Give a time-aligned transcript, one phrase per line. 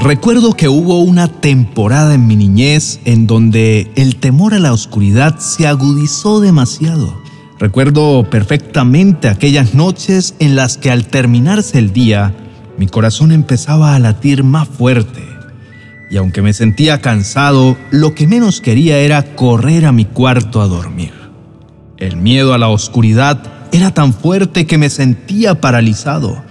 [0.03, 5.39] Recuerdo que hubo una temporada en mi niñez en donde el temor a la oscuridad
[5.39, 7.15] se agudizó demasiado.
[7.59, 12.35] Recuerdo perfectamente aquellas noches en las que al terminarse el día,
[12.79, 15.30] mi corazón empezaba a latir más fuerte.
[16.11, 20.67] Y aunque me sentía cansado, lo que menos quería era correr a mi cuarto a
[20.67, 21.13] dormir.
[21.99, 23.41] El miedo a la oscuridad
[23.71, 26.43] era tan fuerte que me sentía paralizado.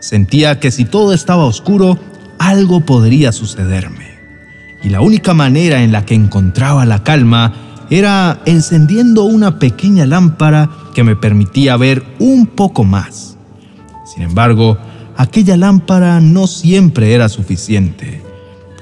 [0.00, 1.96] Sentía que si todo estaba oscuro,
[2.40, 4.14] algo podría sucederme.
[4.82, 7.52] Y la única manera en la que encontraba la calma
[7.90, 13.36] era encendiendo una pequeña lámpara que me permitía ver un poco más.
[14.04, 14.76] Sin embargo,
[15.16, 18.23] aquella lámpara no siempre era suficiente,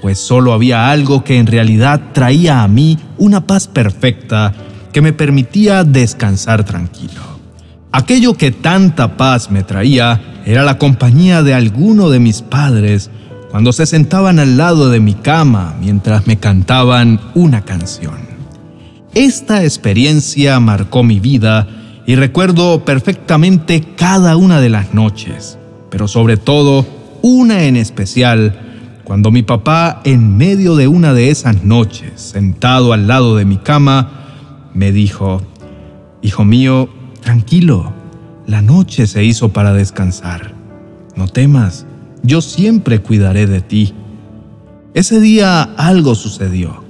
[0.02, 4.52] pues solo había algo que en realidad traía a mí una paz perfecta
[4.92, 7.22] que me permitía descansar tranquilo.
[7.92, 13.10] Aquello que tanta paz me traía era la compañía de alguno de mis padres
[13.52, 18.16] cuando se sentaban al lado de mi cama mientras me cantaban una canción.
[19.14, 21.68] Esta experiencia marcó mi vida
[22.06, 25.58] y recuerdo perfectamente cada una de las noches,
[25.90, 26.86] pero sobre todo
[27.20, 28.61] una en especial,
[29.04, 33.56] cuando mi papá en medio de una de esas noches, sentado al lado de mi
[33.56, 35.42] cama, me dijo,
[36.22, 36.88] Hijo mío,
[37.20, 37.92] tranquilo,
[38.46, 40.54] la noche se hizo para descansar.
[41.16, 41.84] No temas,
[42.22, 43.92] yo siempre cuidaré de ti.
[44.94, 46.84] Ese día algo sucedió.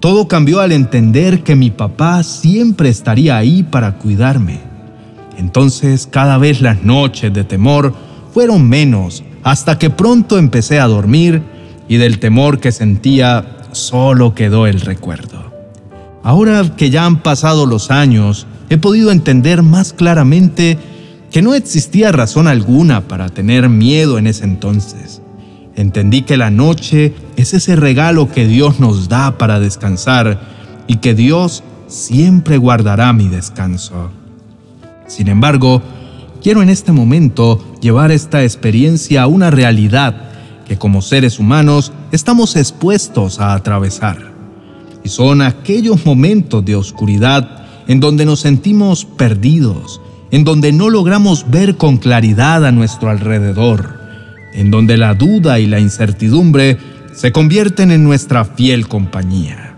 [0.00, 4.60] Todo cambió al entender que mi papá siempre estaría ahí para cuidarme.
[5.36, 7.92] Entonces cada vez las noches de temor
[8.32, 11.42] fueron menos hasta que pronto empecé a dormir
[11.88, 15.52] y del temor que sentía solo quedó el recuerdo.
[16.22, 20.78] Ahora que ya han pasado los años, he podido entender más claramente
[21.30, 25.22] que no existía razón alguna para tener miedo en ese entonces.
[25.76, 30.40] Entendí que la noche es ese regalo que Dios nos da para descansar
[30.86, 34.10] y que Dios siempre guardará mi descanso.
[35.06, 35.82] Sin embargo,
[36.42, 40.28] quiero en este momento llevar esta experiencia a una realidad
[40.68, 44.32] que como seres humanos estamos expuestos a atravesar.
[45.02, 51.50] Y son aquellos momentos de oscuridad en donde nos sentimos perdidos, en donde no logramos
[51.50, 53.98] ver con claridad a nuestro alrededor,
[54.52, 56.76] en donde la duda y la incertidumbre
[57.14, 59.74] se convierten en nuestra fiel compañía.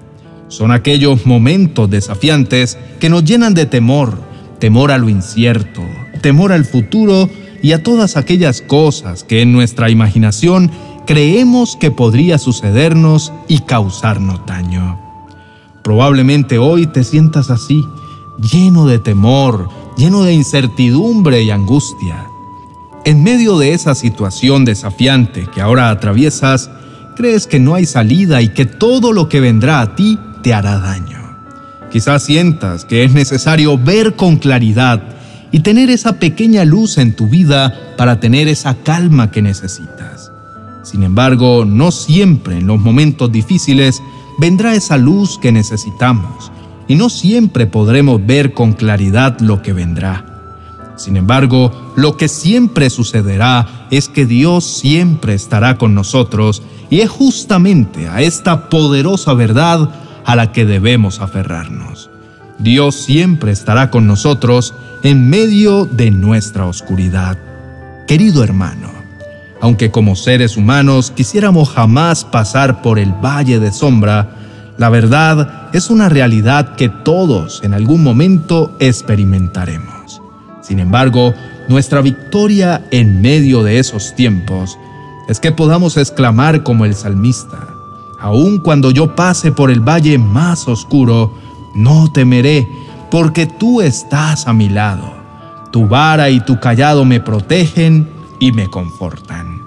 [0.49, 4.21] Son aquellos momentos desafiantes que nos llenan de temor,
[4.59, 5.83] temor a lo incierto,
[6.21, 7.31] temor al futuro
[7.63, 10.71] y a todas aquellas cosas que en nuestra imaginación
[11.07, 14.99] creemos que podría sucedernos y causarnos daño.
[15.83, 17.85] Probablemente hoy te sientas así,
[18.53, 22.27] lleno de temor, lleno de incertidumbre y angustia.
[23.05, 26.71] En medio de esa situación desafiante que ahora atraviesas,
[27.17, 30.79] crees que no hay salida y que todo lo que vendrá a ti te hará
[30.79, 31.19] daño.
[31.91, 35.03] Quizás sientas que es necesario ver con claridad
[35.53, 40.31] y tener esa pequeña luz en tu vida para tener esa calma que necesitas.
[40.83, 44.03] Sin embargo, no siempre en los momentos difíciles
[44.39, 46.51] vendrá esa luz que necesitamos
[46.89, 50.25] y no siempre podremos ver con claridad lo que vendrá.
[50.97, 57.09] Sin embargo, lo que siempre sucederá es que Dios siempre estará con nosotros y es
[57.09, 59.89] justamente a esta poderosa verdad
[60.25, 62.10] a la que debemos aferrarnos.
[62.61, 67.39] Dios siempre estará con nosotros en medio de nuestra oscuridad.
[68.07, 68.91] Querido hermano,
[69.63, 74.37] aunque como seres humanos quisiéramos jamás pasar por el valle de sombra,
[74.77, 80.21] la verdad es una realidad que todos en algún momento experimentaremos.
[80.61, 81.33] Sin embargo,
[81.69, 84.79] nuestra victoria en medio de esos tiempos
[85.29, 87.69] es que podamos exclamar como el salmista,
[88.21, 91.33] aun cuando yo pase por el valle más oscuro,
[91.75, 92.69] no temeré,
[93.11, 95.15] porque tú estás a mi lado.
[95.73, 98.09] Tu vara y tu callado me protegen
[98.39, 99.61] y me confortan.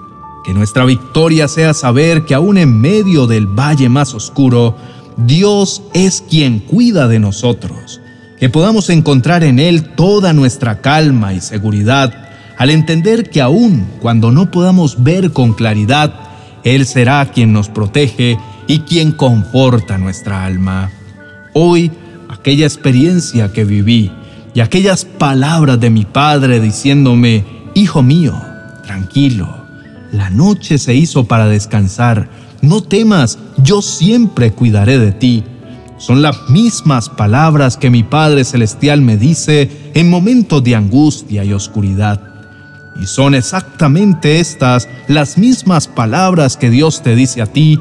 [0.44, 4.76] Que nuestra victoria sea saber que aún en medio del valle más oscuro,
[5.16, 8.00] Dios es quien cuida de nosotros,
[8.38, 12.24] que podamos encontrar en Él toda nuestra calma y seguridad
[12.58, 16.14] al entender que aun cuando no podamos ver con claridad,
[16.62, 20.90] Él será quien nos protege y quien conforta nuestra alma.
[21.56, 21.92] Hoy,
[22.28, 24.10] aquella experiencia que viví
[24.54, 28.34] y aquellas palabras de mi Padre diciéndome, Hijo mío,
[28.84, 29.48] tranquilo,
[30.10, 32.28] la noche se hizo para descansar,
[32.60, 35.44] no temas, yo siempre cuidaré de ti.
[35.98, 41.52] Son las mismas palabras que mi Padre Celestial me dice en momentos de angustia y
[41.52, 42.20] oscuridad.
[43.00, 47.78] Y son exactamente estas las mismas palabras que Dios te dice a ti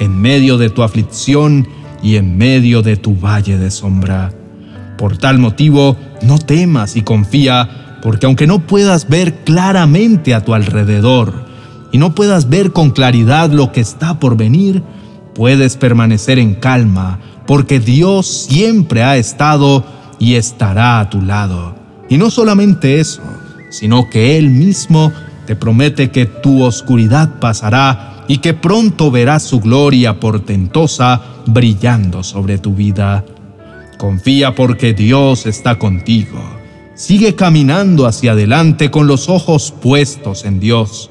[0.00, 1.68] en medio de tu aflicción
[2.02, 4.32] y en medio de tu valle de sombra.
[4.98, 10.54] Por tal motivo, no temas y confía, porque aunque no puedas ver claramente a tu
[10.54, 11.46] alrededor
[11.92, 14.82] y no puedas ver con claridad lo que está por venir,
[15.34, 19.84] puedes permanecer en calma, porque Dios siempre ha estado
[20.18, 21.74] y estará a tu lado.
[22.08, 23.22] Y no solamente eso,
[23.70, 25.12] sino que Él mismo
[25.46, 32.58] te promete que tu oscuridad pasará y que pronto verás su gloria portentosa brillando sobre
[32.58, 33.24] tu vida.
[33.98, 36.40] Confía porque Dios está contigo.
[36.94, 41.10] Sigue caminando hacia adelante con los ojos puestos en Dios,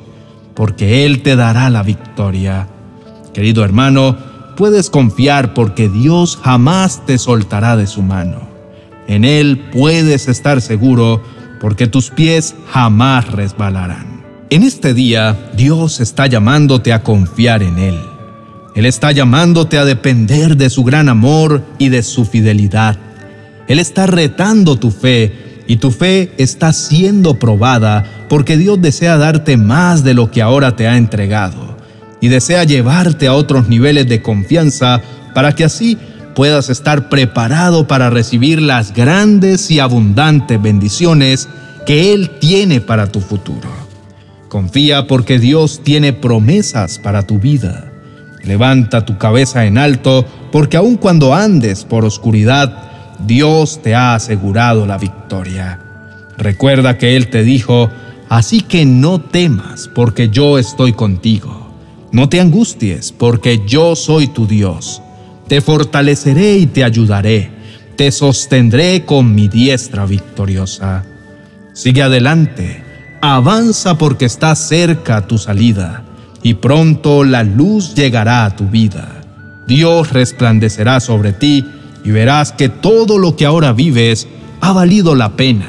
[0.54, 2.68] porque Él te dará la victoria.
[3.34, 4.18] Querido hermano,
[4.57, 8.42] puedes confiar porque Dios jamás te soltará de su mano.
[9.07, 11.22] En Él puedes estar seguro
[11.60, 14.11] porque tus pies jamás resbalarán.
[14.51, 17.98] En este día, Dios está llamándote a confiar en Él.
[18.75, 22.98] Él está llamándote a depender de su gran amor y de su fidelidad.
[23.69, 29.56] Él está retando tu fe y tu fe está siendo probada porque Dios desea darte
[29.56, 31.77] más de lo que ahora te ha entregado
[32.19, 35.01] y desea llevarte a otros niveles de confianza
[35.33, 35.97] para que así
[36.36, 41.47] puedas estar preparado para recibir las grandes y abundantes bendiciones
[41.86, 43.81] que Él tiene para tu futuro.
[44.51, 47.89] Confía porque Dios tiene promesas para tu vida.
[48.44, 54.86] Levanta tu cabeza en alto, porque aun cuando andes por oscuridad, Dios te ha asegurado
[54.86, 55.80] la victoria.
[56.38, 57.89] Recuerda que Él te dijo,
[58.27, 61.74] así que no temas, porque yo estoy contigo.
[62.12, 65.01] No te angusties, porque yo soy tu Dios.
[65.47, 67.51] Te fortaleceré y te ayudaré.
[67.95, 71.06] Te sostendré con mi diestra victoriosa.
[71.71, 72.91] Sigue adelante,
[73.21, 76.03] avanza porque está cerca tu salida
[76.44, 79.21] y pronto la luz llegará a tu vida.
[79.68, 81.65] Dios resplandecerá sobre ti
[82.03, 84.27] y verás que todo lo que ahora vives
[84.59, 85.68] ha valido la pena,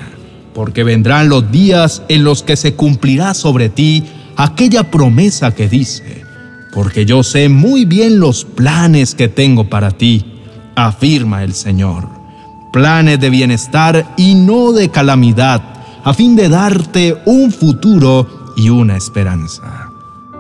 [0.55, 4.05] porque vendrán los días en los que se cumplirá sobre ti
[4.37, 6.25] aquella promesa que dice,
[6.73, 10.25] porque yo sé muy bien los planes que tengo para ti,
[10.75, 12.09] afirma el Señor,
[12.73, 15.63] planes de bienestar y no de calamidad,
[16.05, 19.91] a fin de darte un futuro y una esperanza.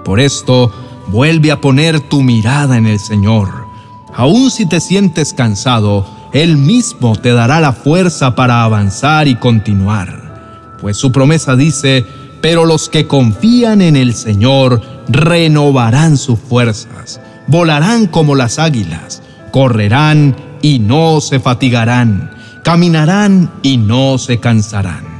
[0.04, 0.72] Por esto,
[1.08, 3.66] vuelve a poner tu mirada en el Señor.
[4.14, 10.76] Aun si te sientes cansado, Él mismo te dará la fuerza para avanzar y continuar.
[10.80, 12.04] Pues su promesa dice,
[12.40, 19.22] pero los que confían en el Señor renovarán sus fuerzas, volarán como las águilas,
[19.52, 22.32] correrán y no se fatigarán,
[22.64, 25.11] caminarán y no se cansarán.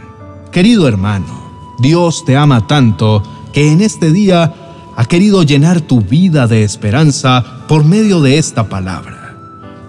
[0.53, 3.23] Querido hermano, Dios te ama tanto
[3.55, 4.53] que en este día
[4.95, 9.35] ha querido llenar tu vida de esperanza por medio de esta palabra.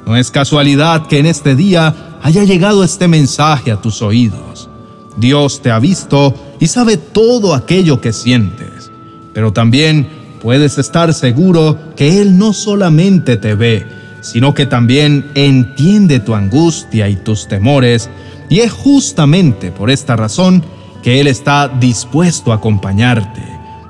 [0.06, 4.70] No es casualidad que en este día haya llegado este mensaje a tus oídos.
[5.18, 8.90] Dios te ha visto y sabe todo aquello que sientes,
[9.34, 10.08] pero también
[10.42, 13.86] puedes estar seguro que Él no solamente te ve,
[14.22, 18.10] sino que también entiende tu angustia y tus temores,
[18.54, 20.64] y es justamente por esta razón
[21.02, 23.42] que Él está dispuesto a acompañarte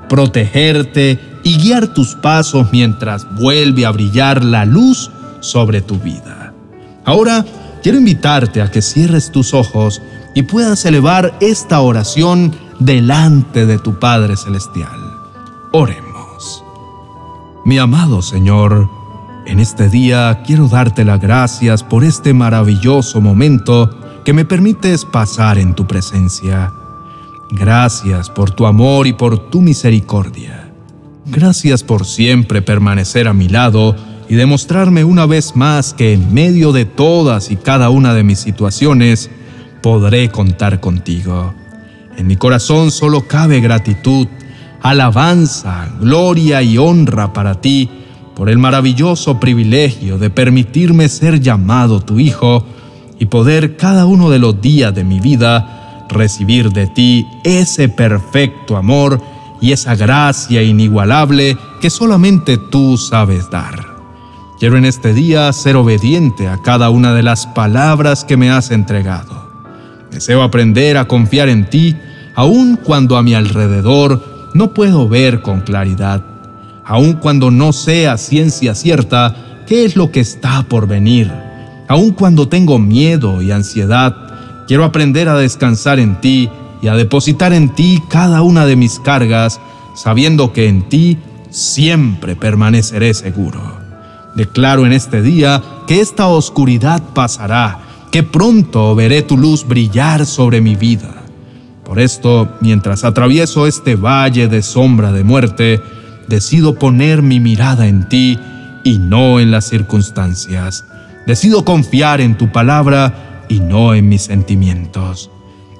[0.08, 6.54] protegerte y guiar tus pasos mientras vuelve a brillar la luz sobre tu vida.
[7.04, 7.44] Ahora
[7.82, 10.00] quiero invitarte a que cierres tus ojos
[10.34, 14.98] y puedas elevar esta oración delante de tu Padre Celestial.
[15.72, 16.64] Oremos.
[17.66, 18.88] Mi amado Señor,
[19.44, 23.90] en este día quiero darte las gracias por este maravilloso momento
[24.24, 26.72] que me permites pasar en tu presencia.
[27.50, 30.70] Gracias por tu amor y por tu misericordia.
[31.26, 33.94] Gracias por siempre permanecer a mi lado
[34.28, 38.38] y demostrarme una vez más que en medio de todas y cada una de mis
[38.38, 39.30] situaciones
[39.82, 41.52] podré contar contigo.
[42.16, 44.26] En mi corazón solo cabe gratitud,
[44.80, 47.90] alabanza, gloria y honra para ti
[48.34, 52.64] por el maravilloso privilegio de permitirme ser llamado tu Hijo
[53.18, 58.76] y poder cada uno de los días de mi vida recibir de ti ese perfecto
[58.76, 59.20] amor
[59.60, 63.94] y esa gracia inigualable que solamente tú sabes dar.
[64.58, 68.70] Quiero en este día ser obediente a cada una de las palabras que me has
[68.70, 69.50] entregado.
[70.10, 71.96] Deseo aprender a confiar en ti,
[72.34, 76.24] aun cuando a mi alrededor no puedo ver con claridad.
[76.86, 81.32] aun cuando no sea ciencia cierta qué es lo que está por venir.
[81.88, 84.16] Aun cuando tengo miedo y ansiedad,
[84.66, 86.48] quiero aprender a descansar en ti
[86.80, 89.60] y a depositar en ti cada una de mis cargas,
[89.94, 91.18] sabiendo que en ti
[91.50, 93.60] siempre permaneceré seguro.
[94.34, 100.60] Declaro en este día que esta oscuridad pasará, que pronto veré tu luz brillar sobre
[100.60, 101.24] mi vida.
[101.84, 105.80] Por esto, mientras atravieso este valle de sombra de muerte,
[106.28, 108.38] decido poner mi mirada en ti
[108.82, 110.84] y no en las circunstancias.
[111.26, 115.30] Decido confiar en tu palabra y no en mis sentimientos.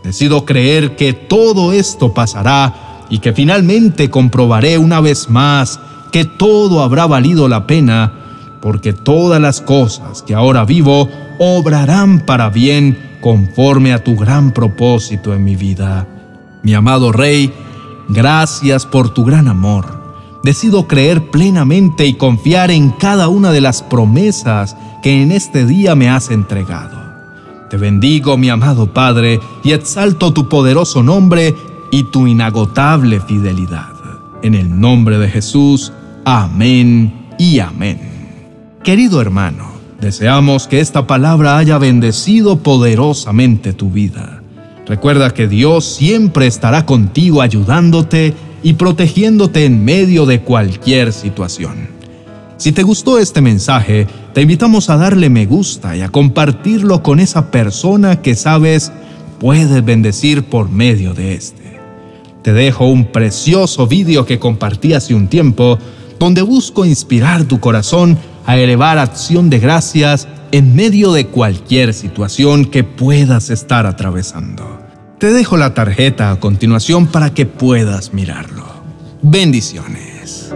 [0.02, 5.78] Decido creer que todo esto pasará y que finalmente comprobaré una vez más
[6.12, 8.12] que todo habrá valido la pena,
[8.62, 11.08] porque todas las cosas que ahora vivo
[11.38, 16.06] obrarán para bien conforme a tu gran propósito en mi vida.
[16.62, 17.52] Mi amado Rey,
[18.08, 20.03] gracias por tu gran amor
[20.44, 25.94] decido creer plenamente y confiar en cada una de las promesas que en este día
[25.94, 27.02] me has entregado.
[27.70, 31.54] Te bendigo, mi amado Padre, y exalto tu poderoso nombre
[31.90, 33.88] y tu inagotable fidelidad.
[34.42, 35.92] En el nombre de Jesús,
[36.26, 37.98] amén y amén.
[38.82, 39.64] Querido hermano,
[39.98, 44.42] deseamos que esta palabra haya bendecido poderosamente tu vida.
[44.86, 48.34] Recuerda que Dios siempre estará contigo ayudándote
[48.64, 51.86] y protegiéndote en medio de cualquier situación.
[52.56, 57.20] Si te gustó este mensaje, te invitamos a darle me gusta y a compartirlo con
[57.20, 58.90] esa persona que sabes
[59.38, 61.78] puedes bendecir por medio de este.
[62.42, 65.78] Te dejo un precioso vídeo que compartí hace un tiempo
[66.18, 72.64] donde busco inspirar tu corazón a elevar acción de gracias en medio de cualquier situación
[72.64, 74.73] que puedas estar atravesando.
[75.24, 78.66] Te dejo la tarjeta a continuación para que puedas mirarlo.
[79.22, 80.52] Bendiciones.